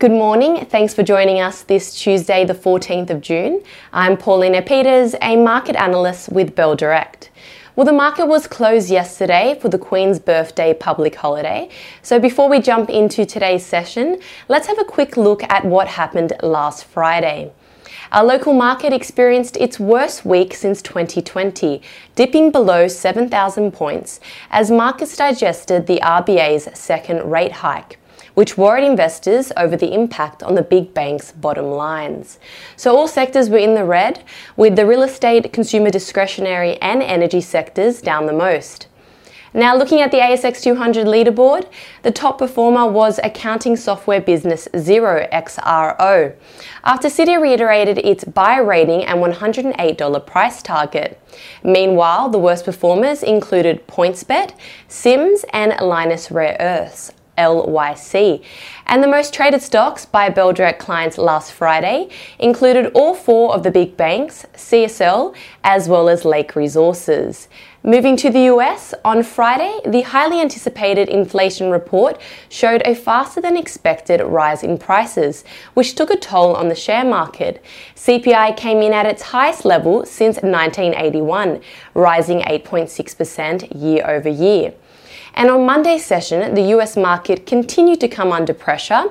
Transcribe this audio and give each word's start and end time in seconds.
Good 0.00 0.10
morning. 0.10 0.66
Thanks 0.66 0.92
for 0.92 1.04
joining 1.04 1.40
us 1.40 1.62
this 1.62 1.94
Tuesday, 1.94 2.44
the 2.44 2.52
14th 2.52 3.10
of 3.10 3.20
June. 3.20 3.62
I'm 3.92 4.16
Paulina 4.16 4.60
Peters, 4.60 5.14
a 5.22 5.36
market 5.36 5.76
analyst 5.76 6.32
with 6.32 6.56
Bell 6.56 6.74
Direct. 6.74 7.30
Well, 7.76 7.86
the 7.86 7.92
market 7.92 8.26
was 8.26 8.48
closed 8.48 8.90
yesterday 8.90 9.56
for 9.62 9.68
the 9.68 9.78
Queen's 9.78 10.18
birthday 10.18 10.74
public 10.74 11.14
holiday. 11.14 11.68
So 12.02 12.18
before 12.18 12.48
we 12.50 12.60
jump 12.60 12.90
into 12.90 13.24
today's 13.24 13.64
session, 13.64 14.18
let's 14.48 14.66
have 14.66 14.80
a 14.80 14.84
quick 14.84 15.16
look 15.16 15.44
at 15.44 15.64
what 15.64 15.86
happened 15.86 16.32
last 16.42 16.86
Friday. 16.86 17.52
Our 18.10 18.24
local 18.24 18.52
market 18.52 18.92
experienced 18.92 19.56
its 19.58 19.78
worst 19.78 20.24
week 20.24 20.54
since 20.54 20.82
2020, 20.82 21.80
dipping 22.16 22.50
below 22.50 22.88
7,000 22.88 23.70
points 23.70 24.18
as 24.50 24.72
markets 24.72 25.16
digested 25.16 25.86
the 25.86 26.00
RBA's 26.02 26.76
second 26.76 27.30
rate 27.30 27.52
hike 27.52 28.00
which 28.34 28.58
worried 28.58 28.84
investors 28.84 29.52
over 29.56 29.76
the 29.76 29.94
impact 29.94 30.42
on 30.42 30.54
the 30.54 30.62
big 30.62 30.92
banks' 30.92 31.32
bottom 31.32 31.70
lines. 31.70 32.38
So 32.76 32.96
all 32.96 33.08
sectors 33.08 33.48
were 33.48 33.58
in 33.58 33.74
the 33.74 33.84
red, 33.84 34.22
with 34.56 34.76
the 34.76 34.86
real 34.86 35.02
estate, 35.02 35.52
consumer 35.52 35.90
discretionary, 35.90 36.76
and 36.78 37.02
energy 37.02 37.40
sectors 37.40 38.00
down 38.00 38.26
the 38.26 38.32
most. 38.32 38.88
Now, 39.56 39.76
looking 39.76 40.00
at 40.00 40.10
the 40.10 40.18
ASX 40.18 40.60
200 40.64 41.06
leaderboard, 41.06 41.68
the 42.02 42.10
top 42.10 42.38
performer 42.38 42.88
was 42.88 43.20
accounting 43.22 43.76
software 43.76 44.20
business 44.20 44.66
Xero 44.74 45.30
XRO, 45.30 46.34
after 46.82 47.06
Citi 47.06 47.40
reiterated 47.40 47.98
its 47.98 48.24
buy 48.24 48.56
rating 48.56 49.04
and 49.04 49.20
$108 49.20 50.26
price 50.26 50.60
target. 50.60 51.20
Meanwhile, 51.62 52.30
the 52.30 52.38
worst 52.38 52.64
performers 52.64 53.22
included 53.22 53.86
PointsBet, 53.86 54.54
Sims, 54.88 55.44
and 55.52 55.72
Lynas 55.74 56.32
Rare 56.32 56.56
Earths. 56.58 57.12
LYC. 57.38 58.42
And 58.86 59.02
the 59.02 59.08
most 59.08 59.32
traded 59.32 59.62
stocks 59.62 60.04
by 60.04 60.28
Bell 60.28 60.52
Direct 60.52 60.78
clients 60.78 61.18
last 61.18 61.52
Friday 61.52 62.08
included 62.38 62.92
all 62.94 63.14
four 63.14 63.54
of 63.54 63.62
the 63.62 63.70
big 63.70 63.96
banks, 63.96 64.46
CSL, 64.54 65.34
as 65.62 65.88
well 65.88 66.08
as 66.08 66.24
Lake 66.24 66.54
Resources. 66.54 67.48
Moving 67.86 68.16
to 68.16 68.30
the 68.30 68.46
US, 68.54 68.94
on 69.04 69.22
Friday, 69.22 69.78
the 69.84 70.00
highly 70.00 70.40
anticipated 70.40 71.06
inflation 71.10 71.70
report 71.70 72.18
showed 72.48 72.80
a 72.86 72.94
faster 72.94 73.42
than 73.42 73.58
expected 73.58 74.22
rise 74.22 74.62
in 74.62 74.78
prices, 74.78 75.44
which 75.74 75.94
took 75.94 76.08
a 76.08 76.16
toll 76.16 76.56
on 76.56 76.70
the 76.70 76.74
share 76.74 77.04
market. 77.04 77.62
CPI 77.94 78.56
came 78.56 78.80
in 78.80 78.94
at 78.94 79.04
its 79.04 79.20
highest 79.20 79.66
level 79.66 80.06
since 80.06 80.36
1981, 80.36 81.60
rising 81.92 82.40
8.6% 82.40 83.68
year 83.78 84.02
over 84.08 84.30
year. 84.30 84.72
And 85.36 85.50
on 85.50 85.66
Monday's 85.66 86.04
session, 86.04 86.54
the 86.54 86.62
US 86.76 86.96
market 86.96 87.44
continued 87.44 88.00
to 88.00 88.08
come 88.08 88.30
under 88.30 88.54
pressure 88.54 89.06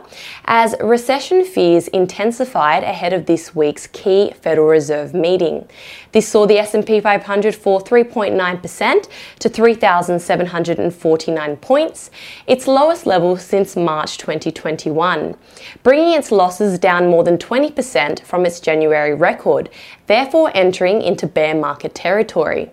as 0.46 0.74
recession 0.82 1.44
fears 1.44 1.90
intensified 1.90 2.84
ahead 2.84 3.12
of 3.12 3.26
this 3.26 3.54
week's 3.54 3.88
key 3.88 4.32
Federal 4.42 4.68
Reserve 4.68 5.14
meeting. 5.14 5.68
This 6.14 6.30
saw 6.30 6.46
the 6.46 6.60
S&P 6.60 7.02
500 7.02 7.54
fall 7.54 7.82
3.9% 7.82 9.10
to 9.40 9.50
3,749 9.50 11.58
points, 11.58 12.10
its 12.48 12.68
lowest 12.68 13.06
level 13.06 13.36
since 13.36 13.76
March 13.76 14.18
2021, 14.18 15.36
bringing 15.84 16.14
its 16.14 16.32
losses 16.32 16.80
down 16.80 17.08
more 17.08 17.26
than 17.26 17.38
20% 17.38 18.22
from 18.22 18.46
its 18.46 18.62
January 18.62 19.14
record, 19.14 19.70
therefore 20.08 20.52
entering 20.56 21.02
into 21.02 21.28
bear 21.28 21.54
market 21.54 21.94
territory. 21.94 22.72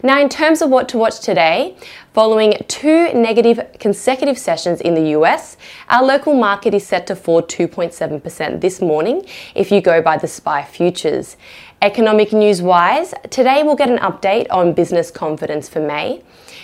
Now, 0.00 0.20
in 0.20 0.28
terms 0.28 0.62
of 0.62 0.70
what 0.70 0.88
to 0.90 0.98
watch 0.98 1.18
today, 1.18 1.76
following 2.12 2.54
two 2.68 3.12
negative 3.14 3.58
consecutive 3.80 4.38
sessions 4.38 4.80
in 4.80 4.94
the 4.94 5.10
US, 5.18 5.56
our 5.88 6.04
local 6.04 6.34
market 6.34 6.72
is 6.72 6.86
set 6.86 7.08
to 7.08 7.16
fall 7.16 7.42
2.7% 7.42 8.60
this 8.60 8.80
morning 8.80 9.24
if 9.56 9.72
you 9.72 9.80
go 9.80 10.00
by 10.00 10.16
the 10.16 10.28
SPI 10.28 10.62
futures. 10.70 11.36
Economic 11.82 12.32
news 12.32 12.62
wise, 12.62 13.12
today 13.30 13.64
we'll 13.64 13.74
get 13.74 13.90
an 13.90 13.98
update 13.98 14.46
on 14.50 14.72
business 14.72 15.10
confidence 15.10 15.68
for 15.68 15.80
May. 15.80 16.22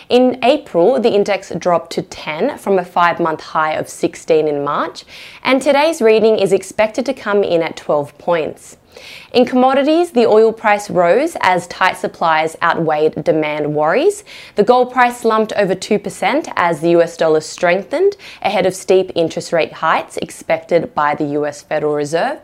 In 0.09 0.39
April, 0.44 1.00
the 1.00 1.12
index 1.12 1.50
dropped 1.59 1.91
to 1.93 2.03
10 2.03 2.59
from 2.59 2.78
a 2.78 2.84
five 2.84 3.19
month 3.19 3.41
high 3.41 3.73
of 3.73 3.89
16 3.89 4.47
in 4.47 4.62
March, 4.62 5.05
and 5.43 5.61
today's 5.61 6.00
reading 6.00 6.39
is 6.39 6.53
expected 6.53 7.05
to 7.06 7.15
come 7.15 7.43
in 7.43 7.62
at 7.62 7.77
12 7.77 8.17
points. 8.17 8.77
In 9.32 9.44
commodities, 9.44 10.12
the 10.12 10.27
oil 10.27 10.53
price 10.53 10.88
rose 10.91 11.37
as 11.41 11.66
tight 11.66 11.97
supplies 11.97 12.56
outweighed 12.62 13.25
demand 13.25 13.75
worries. 13.75 14.25
The 14.55 14.65
gold 14.65 14.93
price 14.93 15.19
slumped 15.21 15.53
over 15.55 15.75
2% 15.75 16.53
as 16.56 16.81
the 16.81 16.91
US 16.91 17.16
dollar 17.16 17.41
strengthened 17.41 18.16
ahead 18.43 18.66
of 18.66 18.75
steep 18.75 19.10
interest 19.15 19.53
rate 19.53 19.72
hikes 19.72 20.16
expected 20.19 20.94
by 20.94 21.15
the 21.15 21.27
US 21.38 21.62
Federal 21.62 21.94
Reserve. 21.94 22.41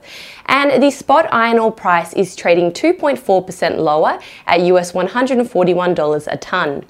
And 0.47 0.83
the 0.83 0.91
spot 0.91 1.29
iron 1.33 1.59
ore 1.59 1.73
price 1.73 2.13
is 2.15 2.35
trading 2.35 2.73
2.4% 2.73 3.79
lower 3.79 4.19
at 4.47 4.61
US 4.61 4.93
$141 4.93 6.27
a 6.27 6.37
tonne. 6.37 6.85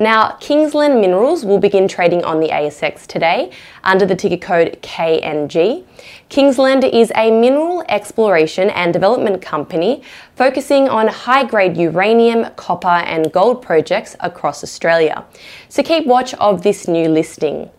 Now, 0.00 0.36
Kingsland 0.38 1.00
Minerals 1.00 1.44
will 1.44 1.58
begin 1.58 1.88
trading 1.88 2.22
on 2.22 2.38
the 2.38 2.50
ASX 2.50 3.04
today 3.04 3.50
under 3.82 4.06
the 4.06 4.14
ticker 4.14 4.36
code 4.36 4.78
KNG. 4.80 5.84
Kingsland 6.28 6.84
is 6.84 7.10
a 7.16 7.32
mineral 7.32 7.82
exploration 7.88 8.70
and 8.70 8.94
development 8.98 9.40
company 9.40 10.02
focusing 10.34 10.88
on 10.88 11.06
high 11.06 11.44
grade 11.44 11.76
uranium, 11.76 12.40
copper, 12.56 12.98
and 13.14 13.32
gold 13.32 13.62
projects 13.62 14.16
across 14.20 14.64
Australia. 14.64 15.24
So 15.68 15.82
keep 15.82 16.04
watch 16.06 16.34
of 16.34 16.62
this 16.62 16.88
new 16.88 17.08
listing. 17.08 17.70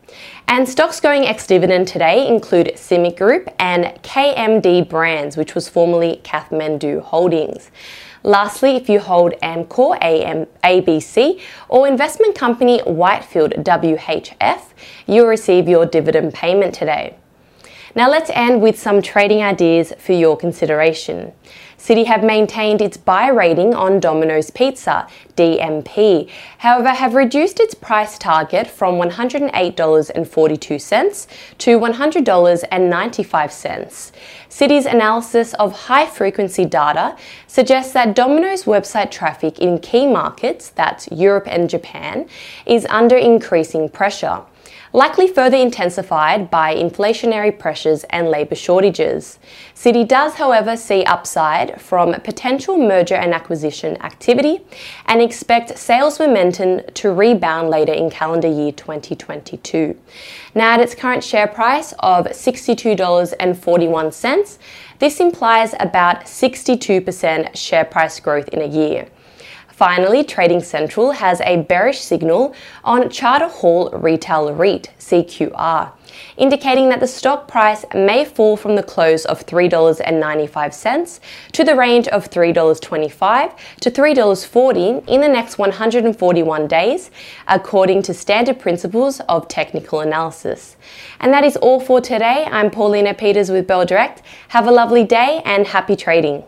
And 0.47 0.67
stocks 0.67 0.99
going 0.99 1.25
ex 1.25 1.45
dividend 1.45 1.87
today 1.87 2.27
include 2.27 2.67
CIMIC 2.75 3.17
Group 3.17 3.49
and 3.59 3.85
KMD 4.01 4.89
Brands, 4.89 5.37
which 5.37 5.53
was 5.55 5.69
formerly 5.69 6.21
Kathmandu 6.23 7.01
Holdings. 7.01 7.69
Lastly, 8.23 8.75
if 8.75 8.89
you 8.89 8.99
hold 8.99 9.33
Amcor 9.43 9.97
AM, 10.01 10.47
ABC 10.63 11.39
or 11.69 11.87
investment 11.87 12.35
company 12.35 12.79
Whitefield 12.79 13.51
WHF, 13.51 14.61
you'll 15.07 15.27
receive 15.27 15.69
your 15.69 15.85
dividend 15.85 16.33
payment 16.33 16.73
today. 16.73 17.15
Now 17.95 18.09
let's 18.09 18.29
end 18.29 18.61
with 18.61 18.79
some 18.79 19.01
trading 19.01 19.41
ideas 19.41 19.93
for 19.97 20.13
your 20.13 20.37
consideration. 20.37 21.33
Citi 21.79 22.05
have 22.05 22.23
maintained 22.23 22.81
its 22.81 22.97
buy 22.97 23.29
rating 23.29 23.73
on 23.73 24.01
Domino's 24.01 24.51
Pizza, 24.51 25.07
DMP, 25.37 26.29
however, 26.57 26.89
have 26.89 27.15
reduced 27.15 27.61
its 27.61 27.73
price 27.73 28.17
target 28.17 28.67
from 28.67 28.95
$108.42 28.95 31.27
to 31.57 31.79
$100.95. 31.79 34.11
Citi's 34.49 34.85
analysis 34.85 35.53
of 35.53 35.71
high 35.71 36.05
frequency 36.05 36.65
data 36.65 37.15
suggests 37.47 37.93
that 37.93 38.13
Domino's 38.13 38.65
website 38.65 39.09
traffic 39.09 39.59
in 39.59 39.79
key 39.79 40.05
markets, 40.05 40.67
that's 40.69 41.07
Europe 41.11 41.47
and 41.47 41.69
Japan, 41.69 42.27
is 42.65 42.85
under 42.89 43.15
increasing 43.15 43.87
pressure 43.87 44.41
likely 44.93 45.27
further 45.27 45.57
intensified 45.57 46.49
by 46.49 46.73
inflationary 46.75 47.57
pressures 47.57 48.03
and 48.05 48.29
labour 48.29 48.55
shortages. 48.55 49.39
Citi 49.75 50.07
does, 50.07 50.35
however, 50.35 50.75
see 50.75 51.03
upside 51.03 51.79
from 51.81 52.13
potential 52.21 52.77
merger 52.77 53.15
and 53.15 53.33
acquisition 53.33 53.97
activity 54.01 54.61
and 55.05 55.21
expect 55.21 55.77
sales 55.77 56.19
momentum 56.19 56.81
to 56.93 57.11
rebound 57.11 57.69
later 57.69 57.93
in 57.93 58.09
calendar 58.09 58.47
year 58.47 58.71
2022. 58.71 59.97
Now, 60.55 60.73
at 60.73 60.79
its 60.79 60.95
current 60.95 61.23
share 61.23 61.47
price 61.47 61.93
of 61.99 62.25
$62.41, 62.27 64.57
this 64.99 65.19
implies 65.19 65.73
about 65.79 66.25
62% 66.25 67.55
share 67.55 67.85
price 67.85 68.19
growth 68.19 68.49
in 68.49 68.61
a 68.61 68.67
year. 68.67 69.07
Finally, 69.79 70.25
Trading 70.25 70.59
Central 70.59 71.11
has 71.11 71.39
a 71.39 71.61
bearish 71.61 72.01
signal 72.01 72.53
on 72.83 73.09
Charter 73.09 73.47
Hall 73.47 73.89
Retail 73.91 74.53
REIT, 74.53 74.91
CQR, 74.99 75.93
indicating 76.35 76.89
that 76.89 76.99
the 76.99 77.07
stock 77.07 77.47
price 77.47 77.85
may 77.95 78.25
fall 78.25 78.57
from 78.57 78.75
the 78.75 78.83
close 78.83 79.23
of 79.23 79.45
$3.95 79.45 81.19
to 81.53 81.63
the 81.63 81.77
range 81.77 82.09
of 82.09 82.29
$3.25 82.29 83.57
to 83.79 83.89
$3.40 83.89 85.07
in 85.07 85.21
the 85.21 85.29
next 85.29 85.57
141 85.57 86.67
days, 86.67 87.09
according 87.47 88.01
to 88.01 88.13
standard 88.13 88.59
principles 88.59 89.21
of 89.29 89.47
technical 89.47 90.01
analysis. 90.01 90.75
And 91.21 91.31
that 91.31 91.45
is 91.45 91.55
all 91.55 91.79
for 91.79 92.01
today. 92.01 92.45
I'm 92.51 92.69
Paulina 92.69 93.13
Peters 93.13 93.49
with 93.49 93.65
Bell 93.65 93.85
Direct. 93.85 94.23
Have 94.49 94.67
a 94.67 94.71
lovely 94.71 95.05
day 95.05 95.41
and 95.45 95.67
happy 95.67 95.95
trading. 95.95 96.43